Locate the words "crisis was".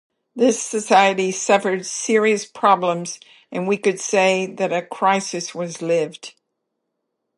4.81-5.79